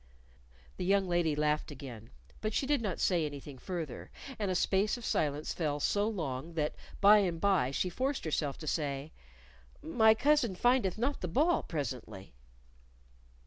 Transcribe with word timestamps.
The 0.77 0.83
young 0.83 1.07
lady 1.07 1.35
laughed 1.35 1.69
again, 1.69 2.09
but 2.41 2.55
she 2.55 2.65
did 2.65 2.81
not 2.81 2.99
say 2.99 3.23
anything 3.23 3.59
further, 3.59 4.09
and 4.39 4.49
a 4.49 4.55
space 4.55 4.97
of 4.97 5.05
silence 5.05 5.53
fell 5.53 5.79
so 5.79 6.07
long 6.09 6.55
that 6.55 6.73
by 7.01 7.19
and 7.19 7.39
by 7.39 7.69
she 7.69 7.87
forced 7.91 8.25
herself 8.25 8.57
to 8.57 8.67
say, 8.67 9.11
"My 9.83 10.15
cousin 10.15 10.55
findeth 10.55 10.97
not 10.97 11.21
the 11.21 11.27
ball 11.27 11.61
presently." 11.61 12.33